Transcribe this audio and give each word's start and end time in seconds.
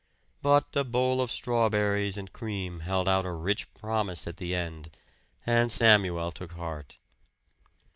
But 0.41 0.75
a 0.75 0.83
bowl 0.83 1.21
of 1.21 1.31
strawberries 1.31 2.17
and 2.17 2.33
cream 2.33 2.79
held 2.79 3.07
out 3.07 3.23
a 3.23 3.31
rich 3.31 3.71
promise 3.75 4.25
at 4.25 4.37
the 4.37 4.55
end, 4.55 4.89
and 5.45 5.71
Samuel 5.71 6.31
took 6.31 6.53
heart. 6.53 6.97